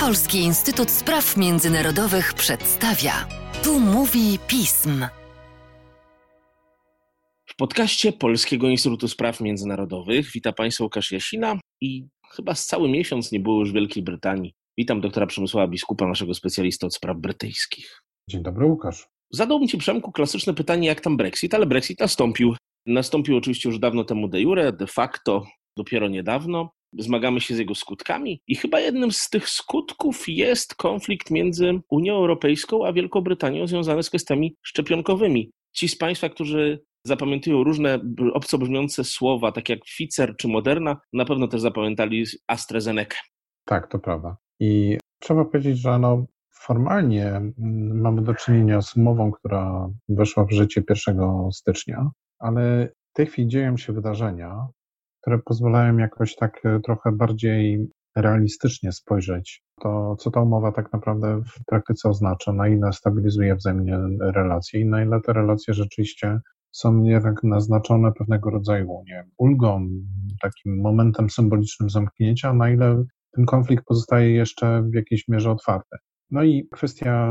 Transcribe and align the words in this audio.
Polski 0.00 0.38
Instytut 0.38 0.90
Spraw 0.90 1.36
Międzynarodowych 1.36 2.34
przedstawia. 2.34 3.12
Tu 3.64 3.80
mówi 3.80 4.38
pism. 4.46 5.06
W 7.46 7.56
podcaście 7.56 8.12
Polskiego 8.12 8.68
Instytutu 8.68 9.08
Spraw 9.08 9.40
Międzynarodowych 9.40 10.30
witam 10.34 10.54
Państwa 10.54 10.84
Łukasz 10.84 11.12
Jasina 11.12 11.58
i 11.80 12.06
chyba 12.30 12.54
z 12.54 12.66
cały 12.66 12.88
miesiąc 12.88 13.32
nie 13.32 13.40
było 13.40 13.60
już 13.60 13.72
Wielkiej 13.72 14.02
Brytanii. 14.02 14.54
Witam 14.78 15.00
doktora 15.00 15.26
Przemysława 15.26 15.68
Biskupa, 15.68 16.06
naszego 16.06 16.34
specjalista 16.34 16.86
od 16.86 16.94
spraw 16.94 17.16
brytyjskich. 17.16 18.02
Dzień 18.30 18.42
dobry, 18.42 18.66
Łukasz. 18.66 19.08
Zadałbym 19.30 19.68
Ci, 19.68 19.78
Przemku, 19.78 20.12
klasyczne 20.12 20.54
pytanie, 20.54 20.88
jak 20.88 21.00
tam 21.00 21.16
Brexit, 21.16 21.54
ale 21.54 21.66
Brexit 21.66 22.00
nastąpił. 22.00 22.54
Nastąpił 22.86 23.36
oczywiście 23.36 23.68
już 23.68 23.78
dawno 23.78 24.04
temu 24.04 24.28
de 24.28 24.40
jure, 24.40 24.72
de 24.72 24.86
facto 24.86 25.44
dopiero 25.76 26.08
niedawno. 26.08 26.70
Zmagamy 26.98 27.40
się 27.40 27.54
z 27.54 27.58
jego 27.58 27.74
skutkami 27.74 28.42
i 28.46 28.56
chyba 28.56 28.80
jednym 28.80 29.12
z 29.12 29.28
tych 29.28 29.48
skutków 29.48 30.24
jest 30.28 30.74
konflikt 30.74 31.30
między 31.30 31.80
Unią 31.90 32.14
Europejską 32.14 32.86
a 32.86 32.92
Wielką 32.92 33.20
Brytanią 33.20 33.66
związany 33.66 34.02
z 34.02 34.08
kwestiami 34.08 34.56
szczepionkowymi. 34.62 35.50
Ci 35.72 35.88
z 35.88 35.98
Państwa, 35.98 36.28
którzy 36.28 36.84
zapamiętują 37.06 37.64
różne 37.64 38.00
obco 38.34 38.58
brzmiące 38.58 39.04
słowa, 39.04 39.52
takie 39.52 39.72
jak 39.72 39.82
Pfizer 39.82 40.36
czy 40.36 40.48
Moderna, 40.48 40.96
na 41.12 41.24
pewno 41.24 41.48
też 41.48 41.60
zapamiętali 41.60 42.24
AstraZeneca. 42.46 43.16
Tak, 43.64 43.90
to 43.90 43.98
prawda. 43.98 44.36
I 44.60 44.98
trzeba 45.20 45.44
powiedzieć, 45.44 45.78
że 45.78 45.98
no, 45.98 46.26
formalnie 46.50 47.26
mm, 47.26 48.00
mamy 48.00 48.22
do 48.22 48.34
czynienia 48.34 48.82
z 48.82 48.96
umową, 48.96 49.30
która 49.30 49.90
weszła 50.08 50.44
w 50.44 50.52
życie 50.52 50.82
1 51.06 51.18
stycznia, 51.52 52.10
ale 52.38 52.88
w 53.12 53.16
tej 53.16 53.26
chwili 53.26 53.48
dzieją 53.48 53.76
się 53.76 53.92
wydarzenia, 53.92 54.66
które 55.22 55.38
pozwalają 55.38 55.96
jakoś 55.96 56.36
tak 56.36 56.60
e, 56.64 56.80
trochę 56.80 57.12
bardziej 57.12 57.88
realistycznie 58.16 58.92
spojrzeć 58.92 59.62
to, 59.82 60.16
co 60.16 60.30
ta 60.30 60.40
umowa 60.40 60.72
tak 60.72 60.92
naprawdę 60.92 61.40
w 61.40 61.64
praktyce 61.66 62.08
oznacza, 62.08 62.52
na 62.52 62.68
ile 62.68 62.92
stabilizuje 62.92 63.56
wzajemnie 63.56 63.98
relacje 64.20 64.80
i 64.80 64.86
na 64.86 65.02
ile 65.02 65.20
te 65.20 65.32
relacje 65.32 65.74
rzeczywiście 65.74 66.40
są 66.72 67.02
jednak 67.02 67.44
naznaczone 67.44 68.12
pewnego 68.12 68.50
rodzaju 68.50 69.02
nie 69.06 69.24
ulgą, 69.38 69.88
takim 70.42 70.80
momentem 70.80 71.30
symbolicznym 71.30 71.90
zamknięcia, 71.90 72.54
na 72.54 72.70
ile 72.70 73.04
ten 73.32 73.46
konflikt 73.46 73.84
pozostaje 73.84 74.30
jeszcze 74.34 74.82
w 74.82 74.94
jakiejś 74.94 75.28
mierze 75.28 75.50
otwarty. 75.50 75.96
No 76.30 76.42
i 76.42 76.68
kwestia 76.72 77.28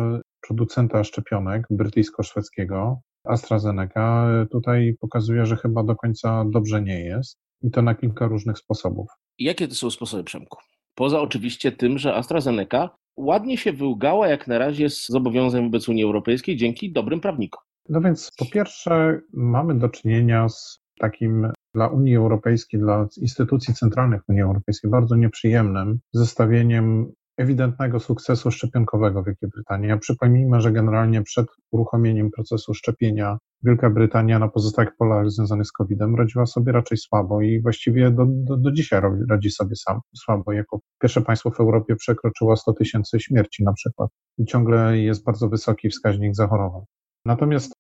producenta 0.48 1.04
szczepionek 1.04 1.66
brytyjsko-szwedzkiego, 1.70 2.96
AstraZeneca, 3.26 4.28
tutaj 4.52 4.96
pokazuje, 5.00 5.46
że 5.46 5.56
chyba 5.58 5.84
do 5.84 5.96
końca 5.96 6.46
dobrze 6.52 6.82
nie 6.82 7.06
jest 7.06 7.38
i 7.64 7.72
to 7.72 7.82
na 7.82 7.96
kilka 7.96 8.28
różnych 8.28 8.58
sposobów. 8.58 9.08
Jakie 9.40 9.68
to 9.68 9.76
są 9.76 9.90
sposoby, 9.90 10.24
Przemku? 10.24 10.58
Poza 10.96 11.22
oczywiście 11.22 11.72
tym, 11.72 11.98
że 11.98 12.16
AstraZeneca 12.16 12.90
ładnie 13.18 13.58
się 13.58 13.74
wyłgała 13.74 14.28
jak 14.28 14.48
na 14.48 14.58
razie 14.58 14.90
z 14.90 15.08
zobowiązań 15.08 15.64
wobec 15.64 15.90
Unii 15.90 16.04
Europejskiej 16.04 16.58
dzięki 16.58 16.92
dobrym 16.92 17.22
prawnikom. 17.22 17.62
No 17.90 18.02
więc 18.02 18.32
po 18.38 18.46
pierwsze 18.46 19.22
mamy 19.34 19.80
do 19.80 19.90
czynienia 19.90 20.50
z 20.50 20.82
takim 21.00 21.52
dla 21.74 21.88
Unii 21.88 22.16
Europejskiej, 22.16 22.80
dla 22.80 23.08
instytucji 23.18 23.74
centralnych 23.74 24.22
Unii 24.30 24.42
Europejskiej 24.42 24.92
bardzo 24.92 25.16
nieprzyjemnym 25.16 26.00
zestawieniem 26.14 27.12
ewidentnego 27.38 28.00
sukcesu 28.00 28.52
szczepionkowego 28.52 29.24
Wielkiej 29.24 29.50
Brytanii. 29.50 29.90
Ja 29.90 29.98
przypomnijmy, 29.98 30.62
że 30.62 30.72
generalnie 30.72 31.22
przed 31.24 31.48
uruchomieniem 31.72 32.32
procesu 32.32 32.74
szczepienia 32.74 33.38
Wielka 33.64 33.90
Brytania 33.90 34.40
na 34.40 34.48
pozostałych 34.48 34.96
polach 34.98 35.32
związanych 35.32 35.68
z 35.68 35.72
COVID-em 35.72 36.16
radziła 36.16 36.46
sobie 36.46 36.72
raczej 36.72 36.98
słabo 36.98 37.42
i 37.42 37.62
właściwie 37.62 38.12
do, 38.12 38.26
do, 38.28 38.58
do 38.58 38.72
dzisiaj 38.72 39.02
radzi 39.30 39.52
sobie 39.52 39.76
sam 39.76 40.00
słabo. 40.16 40.52
Jako 40.52 40.80
pierwsze 41.02 41.22
państwo 41.22 41.52
w 41.52 41.60
Europie 41.60 41.96
przekroczyło 41.96 42.58
100 42.58 42.74
tysięcy 42.74 43.20
śmierci 43.20 43.64
na 43.64 43.74
przykład 43.74 44.10
i 44.38 44.46
ciągle 44.46 44.98
jest 44.98 45.24
bardzo 45.24 45.50
wysoki 45.50 45.90
wskaźnik 45.90 46.36
zachorowań. 46.36 46.84
Natomiast 47.26 47.74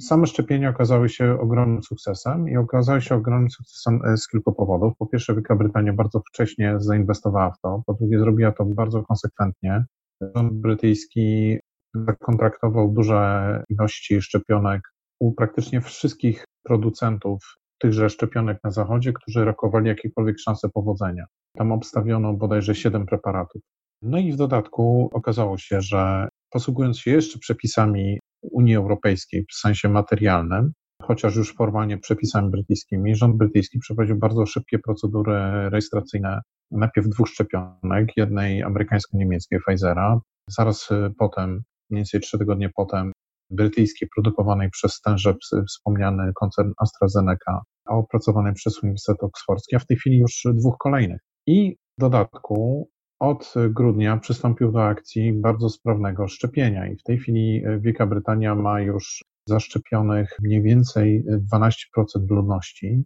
same 0.00 0.26
szczepienia 0.26 0.70
okazały 0.70 1.08
się 1.08 1.40
ogromnym 1.40 1.82
sukcesem 1.82 2.48
i 2.48 2.56
okazały 2.56 3.00
się 3.00 3.14
ogromnym 3.14 3.50
sukcesem 3.50 4.00
e, 4.04 4.16
z 4.16 4.28
kilku 4.28 4.52
powodów. 4.52 4.92
Po 4.98 5.06
pierwsze, 5.06 5.34
Wielka 5.34 5.56
Brytania 5.56 5.92
bardzo 5.92 6.20
wcześnie 6.20 6.74
zainwestowała 6.78 7.50
w 7.50 7.60
to, 7.60 7.82
po 7.86 7.94
drugie, 7.94 8.18
zrobiła 8.18 8.52
to 8.52 8.64
bardzo 8.64 9.02
konsekwentnie. 9.02 9.84
Rząd 10.36 10.52
brytyjski 10.52 11.58
zakontraktował 11.94 12.92
duże 12.92 13.62
ilości 13.68 14.22
szczepionek 14.22 14.82
u 15.20 15.32
praktycznie 15.32 15.80
wszystkich 15.80 16.44
producentów 16.62 17.58
tychże 17.78 18.10
szczepionek 18.10 18.58
na 18.64 18.70
Zachodzie, 18.70 19.12
którzy 19.12 19.44
rokowali 19.44 19.88
jakiekolwiek 19.88 20.38
szanse 20.38 20.68
powodzenia. 20.68 21.24
Tam 21.58 21.72
obstawiono 21.72 22.34
bodajże 22.34 22.74
siedem 22.74 23.06
preparatów. 23.06 23.62
No 24.02 24.18
i 24.18 24.32
w 24.32 24.36
dodatku 24.36 25.10
okazało 25.12 25.58
się, 25.58 25.80
że 25.80 26.28
posługując 26.50 26.98
się 26.98 27.10
jeszcze 27.10 27.38
przepisami 27.38 28.18
Unii 28.52 28.76
Europejskiej 28.76 29.44
w 29.50 29.54
sensie 29.54 29.88
materialnym, 29.88 30.72
chociaż 31.02 31.36
już 31.36 31.54
formalnie 31.54 31.98
przepisami 31.98 32.50
brytyjskimi, 32.50 33.14
rząd 33.14 33.36
brytyjski 33.36 33.78
przeprowadził 33.78 34.18
bardzo 34.18 34.46
szybkie 34.46 34.78
procedury 34.78 35.34
rejestracyjne 35.70 36.40
najpierw 36.70 37.08
dwóch 37.08 37.28
szczepionek, 37.28 38.16
jednej 38.16 38.62
amerykańsko-niemieckiej 38.62 39.60
Pfizera, 39.60 40.20
zaraz 40.48 40.90
y, 40.90 41.14
potem, 41.18 41.50
mniej 41.90 41.98
więcej 41.98 42.20
trzy 42.20 42.38
tygodnie 42.38 42.70
potem, 42.76 43.12
brytyjskiej, 43.50 44.08
produkowanej 44.14 44.70
przez 44.70 45.00
tenże 45.00 45.34
wspomniany 45.68 46.32
koncern 46.34 46.72
AstraZeneca, 46.78 47.62
a 47.86 47.94
opracowanej 47.94 48.54
przez 48.54 48.82
Uniwersytet 48.82 49.22
Oksfordzki, 49.22 49.76
a 49.76 49.78
w 49.78 49.86
tej 49.86 49.96
chwili 49.96 50.18
już 50.18 50.42
dwóch 50.54 50.76
kolejnych. 50.78 51.20
I 51.46 51.76
w 51.98 52.00
dodatku 52.00 52.88
od 53.20 53.54
grudnia 53.70 54.16
przystąpił 54.16 54.72
do 54.72 54.84
akcji 54.84 55.32
bardzo 55.32 55.68
sprawnego 55.68 56.28
szczepienia 56.28 56.86
i 56.86 56.96
w 56.96 57.02
tej 57.02 57.18
chwili 57.18 57.62
e, 57.64 57.78
Wielka 57.80 58.06
Brytania 58.06 58.54
ma 58.54 58.80
już 58.80 59.24
zaszczepionych 59.48 60.36
mniej 60.42 60.62
więcej 60.62 61.24
12% 61.52 61.70
ludności. 62.30 63.04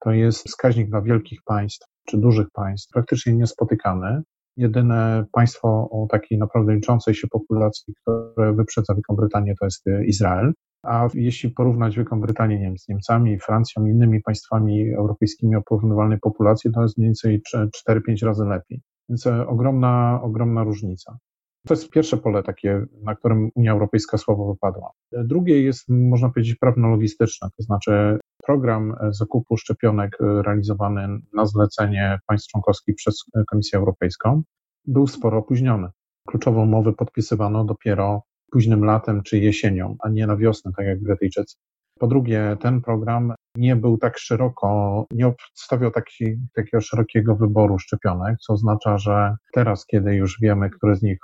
To 0.00 0.12
jest 0.12 0.48
wskaźnik 0.48 0.90
dla 0.90 1.02
wielkich 1.02 1.42
państw 1.44 1.86
czy 2.06 2.18
dużych 2.18 2.46
państw 2.52 2.92
praktycznie 2.92 3.32
niespotykany. 3.32 4.22
Jedyne 4.56 5.24
państwo 5.32 5.68
o 5.68 6.06
takiej 6.10 6.38
naprawdę 6.38 6.74
liczącej 6.74 7.14
się 7.14 7.28
populacji, 7.28 7.94
które 7.94 8.52
wyprzedza 8.52 8.94
Wielką 8.94 9.16
Brytanię, 9.16 9.54
to 9.60 9.66
jest 9.66 9.86
e, 9.86 10.04
Izrael. 10.04 10.52
A 10.82 11.08
jeśli 11.14 11.50
porównać 11.50 11.96
Wielką 11.96 12.20
Brytanię 12.20 12.58
nie 12.58 12.64
wiem, 12.64 12.78
z 12.78 12.88
Niemcami, 12.88 13.38
Francją 13.38 13.86
i 13.86 13.90
innymi 13.90 14.22
państwami 14.22 14.94
europejskimi 14.94 15.56
o 15.56 15.62
porównywalnej 15.62 16.18
populacji, 16.18 16.72
to 16.72 16.82
jest 16.82 16.98
mniej 16.98 17.08
więcej 17.08 17.42
4-5 17.88 18.26
razy 18.26 18.44
lepiej. 18.44 18.80
Więc 19.08 19.26
e, 19.26 19.46
ogromna, 19.46 20.20
ogromna 20.22 20.64
różnica. 20.64 21.18
To 21.66 21.74
jest 21.74 21.90
pierwsze 21.90 22.16
pole 22.16 22.42
takie, 22.42 22.86
na 23.02 23.14
którym 23.14 23.50
Unia 23.54 23.72
Europejska 23.72 24.18
słabo 24.18 24.52
wypadła. 24.52 24.90
E, 25.12 25.24
drugie 25.24 25.62
jest, 25.62 25.88
można 25.88 26.28
powiedzieć, 26.28 26.56
prawno-logistyczne, 26.56 27.48
to 27.56 27.62
znaczy 27.62 28.18
program 28.44 28.94
e, 29.00 29.12
zakupu 29.12 29.56
szczepionek 29.56 30.16
realizowany 30.20 31.08
na 31.34 31.46
zlecenie 31.46 32.18
państw 32.26 32.48
członkowskich 32.48 32.94
przez 32.96 33.24
Komisję 33.50 33.78
Europejską 33.78 34.42
był 34.86 35.06
sporo 35.06 35.38
opóźniony. 35.38 35.88
Kluczowe 36.28 36.60
umowy 36.60 36.92
podpisywano 36.92 37.64
dopiero 37.64 38.22
późnym 38.52 38.84
latem 38.84 39.22
czy 39.22 39.38
jesienią, 39.38 39.96
a 40.00 40.08
nie 40.08 40.26
na 40.26 40.36
wiosnę, 40.36 40.72
tak 40.76 40.86
jak 40.86 41.02
Brytyjczycy. 41.02 41.56
Po 41.98 42.06
drugie, 42.06 42.56
ten 42.60 42.80
program 42.80 43.34
nie 43.56 43.76
był 43.76 43.98
tak 43.98 44.18
szeroko, 44.18 45.04
nie 45.10 45.32
przedstawiał 45.32 45.90
taki, 45.90 46.36
takiego 46.54 46.80
szerokiego 46.80 47.36
wyboru 47.36 47.78
szczepionek, 47.78 48.36
co 48.38 48.52
oznacza, 48.52 48.98
że 48.98 49.36
teraz, 49.52 49.86
kiedy 49.86 50.14
już 50.14 50.40
wiemy, 50.40 50.70
które 50.70 50.96
z 50.96 51.02
nich 51.02 51.18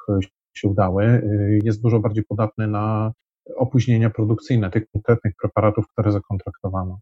się 0.54 0.68
udały, 0.68 1.28
jest 1.64 1.82
dużo 1.82 2.00
bardziej 2.00 2.24
podatny 2.24 2.66
na 2.66 3.12
opóźnienia 3.56 4.10
produkcyjne 4.10 4.70
tych 4.70 4.90
konkretnych 4.92 5.34
preparatów, 5.42 5.84
które 5.88 6.12
zakontraktowano. 6.12 6.98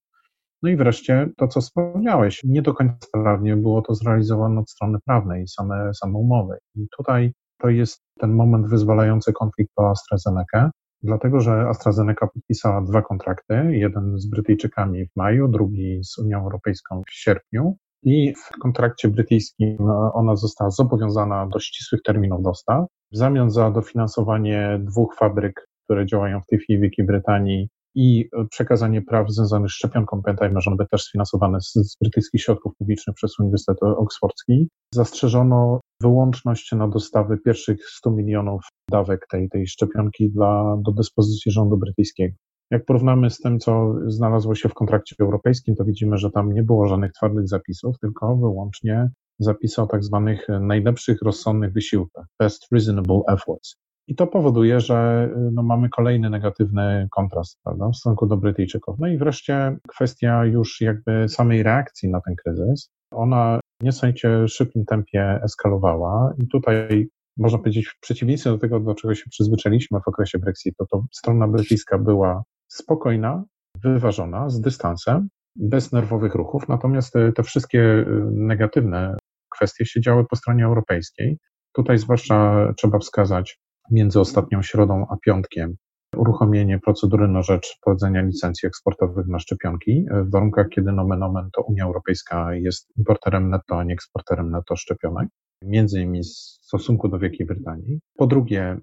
No 0.63 0.71
i 0.71 0.77
wreszcie 0.77 1.29
to, 1.37 1.49
co 1.49 1.61
wspomniałeś, 1.61 2.45
nie 2.45 2.63
do 2.63 2.75
końca 2.75 2.97
sprawnie 3.03 3.57
było 3.57 3.83
to 3.83 3.95
zrealizowane 3.95 4.61
od 4.61 4.71
strony 4.71 4.99
prawnej, 5.07 5.49
same, 5.49 5.95
same 5.95 6.19
umowy. 6.19 6.59
I 6.75 6.87
tutaj 6.99 7.33
to 7.59 7.69
jest 7.69 8.03
ten 8.21 8.33
moment 8.33 8.67
wyzwalający 8.67 9.33
konflikt 9.33 9.73
po 9.75 9.91
AstraZeneca, 9.91 10.71
dlatego 11.03 11.41
że 11.41 11.69
AstraZeneca 11.69 12.27
podpisała 12.27 12.83
dwa 12.83 13.03
kontrakty, 13.03 13.55
jeden 13.71 14.19
z 14.19 14.27
Brytyjczykami 14.27 15.07
w 15.07 15.17
maju, 15.17 15.49
drugi 15.49 16.05
z 16.05 16.19
Unią 16.19 16.43
Europejską 16.43 17.03
w 17.09 17.13
sierpniu. 17.13 17.77
I 18.03 18.35
w 18.35 18.59
kontrakcie 18.59 19.09
brytyjskim 19.09 19.77
ona 20.13 20.37
została 20.37 20.71
zobowiązana 20.71 21.47
do 21.47 21.61
ścisłych 21.61 22.03
terminów 22.03 22.43
dostaw. 22.43 22.87
W 23.13 23.17
zamian 23.17 23.51
za 23.51 23.71
dofinansowanie 23.71 24.81
dwóch 24.83 25.17
fabryk, 25.17 25.69
które 25.85 26.07
działają 26.07 26.41
w 26.41 26.47
tej 26.47 26.59
chwili 26.59 26.79
w 26.79 26.83
Wielkiej 26.83 27.07
Brytanii 27.07 27.69
i 28.01 28.29
przekazanie 28.51 29.03
praw 29.03 29.31
związanych 29.31 29.71
z 29.71 29.75
szczepionką, 29.75 30.23
pamiętajmy, 30.23 30.61
że 30.61 30.71
one 30.71 30.77
były 30.77 30.89
też 30.89 31.03
sfinansowane 31.03 31.61
z, 31.61 31.73
z 31.73 31.97
brytyjskich 32.01 32.43
środków 32.43 32.73
publicznych 32.79 33.17
przez 33.17 33.39
Uniwersytet 33.39 33.83
Oksfordzki, 33.83 34.69
zastrzeżono 34.95 35.81
wyłączność 36.03 36.73
na 36.73 36.89
dostawy 36.89 37.39
pierwszych 37.39 37.89
100 37.89 38.11
milionów 38.11 38.63
dawek 38.91 39.27
tej, 39.31 39.49
tej 39.49 39.67
szczepionki 39.67 40.31
dla, 40.31 40.77
do 40.81 40.93
dyspozycji 40.93 41.53
rządu 41.53 41.77
brytyjskiego. 41.77 42.37
Jak 42.71 42.85
porównamy 42.85 43.31
z 43.31 43.39
tym, 43.39 43.59
co 43.59 43.95
znalazło 44.07 44.55
się 44.55 44.69
w 44.69 44.75
kontrakcie 44.75 45.17
europejskim, 45.21 45.77
to 45.77 45.85
widzimy, 45.85 46.19
że 46.19 46.31
tam 46.31 46.53
nie 46.53 46.63
było 46.63 46.89
żadnych 46.89 47.13
twardych 47.13 47.49
zapisów, 47.49 47.99
tylko 47.99 48.37
wyłącznie 48.37 49.11
zapisy 49.39 49.83
o 49.83 49.87
tak 49.87 50.05
zwanych 50.05 50.47
najlepszych 50.61 51.23
rozsądnych 51.23 51.73
wysiłkach, 51.73 52.27
best 52.41 52.67
reasonable 52.73 53.21
efforts. 53.29 53.77
I 54.09 54.15
to 54.15 54.27
powoduje, 54.27 54.81
że 54.81 55.29
no, 55.53 55.63
mamy 55.63 55.89
kolejny 55.89 56.31
negatywny 56.31 57.09
kontrast 57.11 57.59
prawda, 57.65 57.89
w 57.89 57.97
stosunku 57.97 58.27
do 58.27 58.37
Brytyjczyków. 58.37 58.99
No 58.99 59.09
i 59.09 59.19
wreszcie 59.19 59.77
kwestia 59.89 60.45
już 60.45 60.81
jakby 60.81 61.29
samej 61.29 61.63
reakcji 61.63 62.11
na 62.11 62.21
ten 62.21 62.35
kryzys. 62.37 62.91
Ona 63.11 63.61
w 63.81 63.85
niesamowicie 63.85 64.49
szybkim 64.49 64.85
tempie 64.85 65.41
eskalowała 65.43 66.35
i 66.39 66.49
tutaj 66.49 67.09
można 67.37 67.59
powiedzieć 67.59 67.89
w 67.89 68.01
przeciwieństwie 68.01 68.51
do 68.51 68.59
tego, 68.59 68.81
do 68.81 68.95
czego 68.95 69.15
się 69.15 69.31
przyzwyczailiśmy 69.31 70.01
w 70.01 70.09
okresie 70.09 70.39
Brexitu, 70.39 70.87
to 70.91 71.05
strona 71.13 71.49
brytyjska 71.49 71.99
była 71.99 72.43
spokojna, 72.69 73.45
wyważona, 73.83 74.51
z 74.51 74.61
dystansem, 74.61 75.29
bez 75.57 75.93
nerwowych 75.93 76.35
ruchów, 76.35 76.69
natomiast 76.69 77.13
te, 77.13 77.33
te 77.33 77.43
wszystkie 77.43 77.81
y, 77.81 78.07
negatywne 78.31 79.17
kwestie 79.57 79.87
się 79.87 80.01
działy 80.01 80.25
po 80.31 80.37
stronie 80.37 80.65
europejskiej. 80.65 81.39
Tutaj 81.73 81.99
zwłaszcza 81.99 82.69
trzeba 82.77 82.99
wskazać 82.99 83.59
między 83.91 84.21
ostatnią 84.21 84.63
środą 84.63 85.07
a 85.11 85.17
piątkiem 85.17 85.77
uruchomienie 86.17 86.79
procedury 86.79 87.29
na 87.29 87.43
rzecz 87.43 87.77
wprowadzenia 87.77 88.23
licencji 88.23 88.67
eksportowych 88.67 89.27
na 89.27 89.39
szczepionki 89.39 90.07
w 90.11 90.31
warunkach, 90.31 90.69
kiedy 90.69 90.93
nomen 90.93 91.23
omen 91.23 91.49
to 91.53 91.63
Unia 91.63 91.85
Europejska 91.85 92.55
jest 92.55 92.89
importerem 92.99 93.51
netto, 93.51 93.79
a 93.79 93.85
nie 93.85 93.95
eksporterem 93.95 94.51
netto 94.51 94.77
szczepionek, 94.77 95.29
między 95.63 96.01
innymi 96.01 96.21
w 96.23 96.27
stosunku 96.67 97.09
do 97.09 97.19
Wielkiej 97.19 97.47
Brytanii. 97.47 98.01
Po 98.17 98.27
drugie, 98.27 98.79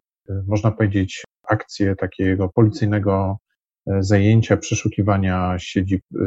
można 0.48 0.72
powiedzieć, 0.72 1.24
akcje 1.48 1.96
takiego 1.96 2.50
policyjnego 2.50 3.38
e, 3.88 4.04
zajęcia, 4.04 4.57
przeszukiwania 4.57 5.56
siedzib 5.60 6.02
e, 6.16 6.19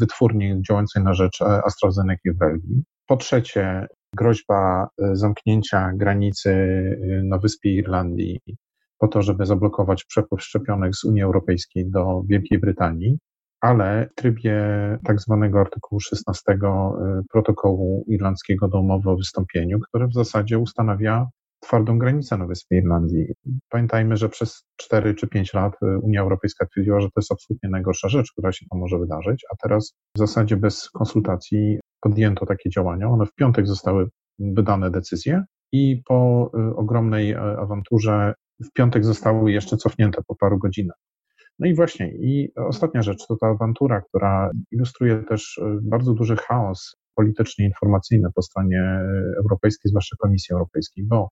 wytwórni 0.00 0.62
działającej 0.62 1.04
na 1.04 1.14
rzecz 1.14 1.42
AstraZeneca 1.42 2.30
w 2.34 2.36
Belgii. 2.36 2.82
Po 3.06 3.16
trzecie, 3.16 3.86
groźba 4.16 4.88
e, 5.02 5.16
zamknięcia 5.16 5.92
granicy 5.94 6.52
na 7.24 7.38
wyspie 7.38 7.74
Irlandii 7.74 8.40
po 8.98 9.08
to, 9.08 9.22
żeby 9.22 9.46
zablokować 9.46 10.04
przepływ 10.04 10.42
szczepionek 10.42 10.96
z 10.96 11.04
Unii 11.04 11.22
Europejskiej 11.22 11.90
do 11.90 12.22
Wielkiej 12.28 12.58
Brytanii, 12.58 13.18
ale 13.60 14.08
w 14.12 14.14
trybie 14.14 14.62
tak 15.04 15.20
zwanego 15.20 15.60
artykułu 15.60 16.00
16 16.00 16.52
y, 16.52 16.58
protokołu 17.32 18.04
irlandzkiego 18.08 18.68
do 18.68 18.80
umowy 18.80 19.10
o 19.10 19.16
wystąpieniu, 19.16 19.80
który 19.80 20.06
w 20.06 20.14
zasadzie 20.14 20.58
ustanawia 20.58 21.26
twardą 21.60 21.98
granicę 21.98 22.38
na 22.38 22.46
wyspie 22.46 22.76
Irlandii. 22.76 23.26
Pamiętajmy, 23.68 24.16
że 24.16 24.28
przez 24.28 24.64
4 24.76 25.14
czy 25.14 25.28
5 25.28 25.54
lat 25.54 25.72
Unia 26.02 26.20
Europejska 26.20 26.66
twierdziła, 26.66 27.00
że 27.00 27.06
to 27.06 27.12
jest 27.16 27.32
absolutnie 27.32 27.70
najgorsza 27.70 28.08
rzecz, 28.08 28.32
która 28.32 28.52
się 28.52 28.66
tam 28.70 28.80
może 28.80 28.98
wydarzyć, 28.98 29.44
a 29.52 29.56
teraz 29.62 29.94
w 30.14 30.18
zasadzie 30.18 30.56
bez 30.56 30.90
konsultacji 30.90 31.78
podjęto 32.00 32.46
takie 32.46 32.70
działania. 32.70 33.08
One 33.08 33.26
w 33.26 33.34
piątek 33.34 33.66
zostały 33.66 34.08
wydane 34.38 34.90
decyzje 34.90 35.44
i 35.72 36.02
po 36.06 36.50
y, 36.72 36.76
ogromnej 36.76 37.34
awanturze 37.34 38.34
w 38.64 38.72
piątek 38.72 39.04
zostały 39.04 39.52
jeszcze 39.52 39.76
cofnięte 39.76 40.22
po 40.26 40.36
paru 40.36 40.58
godzinach. 40.58 40.96
No 41.58 41.66
i 41.66 41.74
właśnie, 41.74 42.12
i 42.12 42.52
ostatnia 42.56 43.02
rzecz 43.02 43.26
to 43.26 43.36
ta 43.36 43.46
awantura, 43.46 44.00
która 44.00 44.50
ilustruje 44.70 45.22
też 45.22 45.58
e, 45.58 45.78
bardzo 45.82 46.14
duży 46.14 46.36
chaos 46.36 46.96
polityczny, 47.18 47.64
informacyjny 47.64 48.28
po 48.34 48.42
stronie 48.42 49.00
europejskiej, 49.36 49.90
zwłaszcza 49.90 50.16
Komisji 50.18 50.52
Europejskiej, 50.52 51.04
bo 51.04 51.28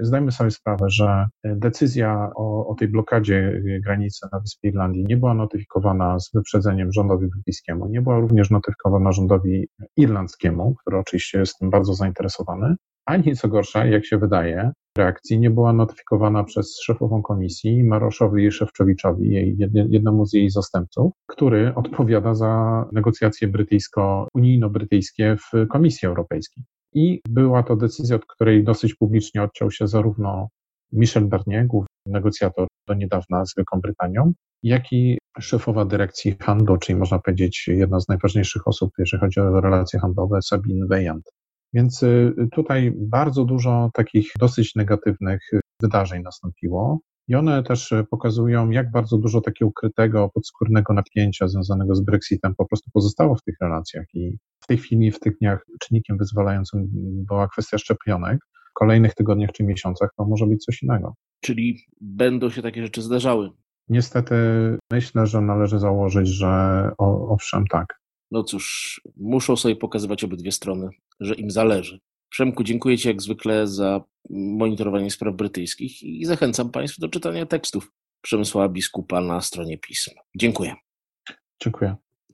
zdajmy 0.00 0.32
sobie 0.32 0.50
sprawę, 0.50 0.84
że 0.88 1.26
decyzja 1.44 2.30
o, 2.36 2.66
o 2.66 2.74
tej 2.74 2.88
blokadzie 2.88 3.62
granicy 3.84 4.26
na 4.32 4.40
Wyspie 4.40 4.68
Irlandii 4.68 5.04
nie 5.04 5.16
była 5.16 5.34
notyfikowana 5.34 6.18
z 6.18 6.30
wyprzedzeniem 6.34 6.92
rządowi 6.92 7.26
brytyjskiemu, 7.26 7.88
nie 7.88 8.02
była 8.02 8.18
również 8.18 8.50
notyfikowana 8.50 9.12
rządowi 9.12 9.68
irlandzkiemu, 9.96 10.74
który 10.74 10.98
oczywiście 10.98 11.38
jest 11.38 11.58
tym 11.58 11.70
bardzo 11.70 11.94
zainteresowany, 11.94 12.74
ani 13.06 13.36
co 13.36 13.48
gorsza, 13.48 13.86
jak 13.86 14.06
się 14.06 14.18
wydaje, 14.18 14.72
reakcji 15.00 15.38
nie 15.38 15.50
była 15.50 15.72
notyfikowana 15.72 16.44
przez 16.44 16.80
szefową 16.82 17.22
komisji 17.22 17.84
Maroszowi 17.84 18.50
Szewczowiczowi, 18.50 19.30
jej, 19.30 19.56
jednemu 19.88 20.26
z 20.26 20.32
jej 20.32 20.50
zastępców, 20.50 21.12
który 21.26 21.74
odpowiada 21.74 22.34
za 22.34 22.84
negocjacje 22.92 23.48
brytyjsko-unijno-brytyjskie 23.48 25.36
w 25.36 25.68
Komisji 25.68 26.08
Europejskiej. 26.08 26.64
I 26.94 27.20
była 27.28 27.62
to 27.62 27.76
decyzja, 27.76 28.16
od 28.16 28.26
której 28.26 28.64
dosyć 28.64 28.94
publicznie 28.94 29.42
odciął 29.42 29.70
się 29.70 29.86
zarówno 29.86 30.48
Michel 30.92 31.26
Barnier, 31.26 31.66
główny 31.66 31.88
negocjator 32.06 32.68
do 32.88 32.94
niedawna 32.94 33.46
z 33.46 33.54
Wielką 33.56 33.80
Brytanią, 33.80 34.32
jak 34.62 34.92
i 34.92 35.18
szefowa 35.40 35.84
dyrekcji 35.84 36.36
handlu, 36.40 36.76
czyli 36.76 36.98
można 36.98 37.18
powiedzieć 37.18 37.68
jedna 37.68 38.00
z 38.00 38.08
najważniejszych 38.08 38.68
osób, 38.68 38.90
jeżeli 38.98 39.20
chodzi 39.20 39.40
o 39.40 39.60
relacje 39.60 40.00
handlowe, 40.00 40.42
Sabine 40.42 40.86
Weyand. 40.86 41.30
Więc 41.74 42.02
y, 42.02 42.34
tutaj 42.52 42.92
bardzo 42.96 43.44
dużo 43.44 43.90
takich 43.94 44.32
dosyć 44.38 44.74
negatywnych 44.74 45.50
wydarzeń 45.80 46.22
nastąpiło. 46.22 47.00
I 47.28 47.34
one 47.34 47.62
też 47.62 47.94
pokazują, 48.10 48.70
jak 48.70 48.90
bardzo 48.90 49.18
dużo 49.18 49.40
takiego 49.40 49.68
ukrytego, 49.68 50.30
podskórnego 50.34 50.94
napięcia 50.94 51.48
związanego 51.48 51.94
z 51.94 52.00
Brexitem 52.00 52.54
po 52.54 52.66
prostu 52.66 52.90
pozostało 52.92 53.34
w 53.34 53.42
tych 53.42 53.54
relacjach. 53.60 54.06
I 54.14 54.36
w 54.60 54.66
tej 54.66 54.78
chwili, 54.78 55.10
w 55.10 55.20
tych 55.20 55.38
dniach, 55.38 55.66
czynnikiem 55.80 56.18
wyzwalającym 56.18 56.86
była 57.28 57.48
kwestia 57.48 57.78
szczepionek. 57.78 58.38
W 58.70 58.72
kolejnych 58.72 59.14
tygodniach 59.14 59.52
czy 59.52 59.64
miesiącach 59.64 60.10
to 60.16 60.24
może 60.24 60.46
być 60.46 60.64
coś 60.64 60.82
innego. 60.82 61.14
Czyli 61.40 61.78
będą 62.00 62.50
się 62.50 62.62
takie 62.62 62.82
rzeczy 62.82 63.02
zdarzały. 63.02 63.50
Niestety 63.88 64.34
myślę, 64.92 65.26
że 65.26 65.40
należy 65.40 65.78
założyć, 65.78 66.28
że 66.28 66.90
o, 66.98 67.28
owszem, 67.28 67.64
tak 67.66 68.00
no 68.30 68.42
cóż, 68.42 69.00
muszą 69.16 69.56
sobie 69.56 69.76
pokazywać 69.76 70.24
obydwie 70.24 70.52
strony, 70.52 70.88
że 71.20 71.34
im 71.34 71.50
zależy. 71.50 72.00
Przemku, 72.30 72.64
dziękuję 72.64 72.98
Ci 72.98 73.08
jak 73.08 73.22
zwykle 73.22 73.66
za 73.66 74.04
monitorowanie 74.30 75.10
spraw 75.10 75.34
brytyjskich 75.34 76.02
i 76.02 76.24
zachęcam 76.24 76.70
Państwa 76.70 77.00
do 77.00 77.08
czytania 77.08 77.46
tekstów 77.46 77.92
Przemysława 78.22 78.68
Biskupa 78.68 79.20
na 79.20 79.40
stronie 79.40 79.78
pism. 79.78 80.10
Dziękuję. 80.36 80.74
Dziękuję. 81.62 81.96